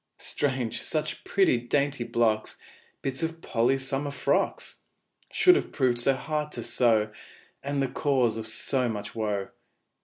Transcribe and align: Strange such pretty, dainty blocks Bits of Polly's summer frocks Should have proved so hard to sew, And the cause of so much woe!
Strange 0.17 0.81
such 0.81 1.23
pretty, 1.25 1.57
dainty 1.59 2.03
blocks 2.03 2.57
Bits 3.03 3.21
of 3.21 3.39
Polly's 3.39 3.87
summer 3.87 4.09
frocks 4.09 4.79
Should 5.31 5.55
have 5.55 5.71
proved 5.71 5.99
so 6.01 6.15
hard 6.15 6.51
to 6.53 6.63
sew, 6.63 7.11
And 7.61 7.83
the 7.83 7.87
cause 7.87 8.35
of 8.35 8.47
so 8.47 8.89
much 8.89 9.13
woe! 9.13 9.49